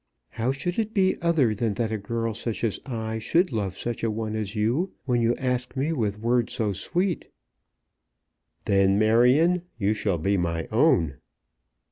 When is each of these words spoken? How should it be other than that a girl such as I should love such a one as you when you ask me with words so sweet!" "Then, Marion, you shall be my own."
How 0.29 0.51
should 0.51 0.79
it 0.79 0.95
be 0.95 1.21
other 1.21 1.53
than 1.53 1.75
that 1.75 1.91
a 1.91 1.99
girl 1.99 2.33
such 2.33 2.63
as 2.63 2.79
I 2.87 3.19
should 3.19 3.51
love 3.51 3.77
such 3.77 4.03
a 4.03 4.09
one 4.09 4.35
as 4.35 4.55
you 4.55 4.93
when 5.05 5.21
you 5.21 5.35
ask 5.35 5.75
me 5.75 5.93
with 5.93 6.17
words 6.19 6.53
so 6.53 6.73
sweet!" 6.73 7.29
"Then, 8.65 8.97
Marion, 8.97 9.61
you 9.77 9.93
shall 9.93 10.17
be 10.17 10.37
my 10.37 10.65
own." 10.71 11.17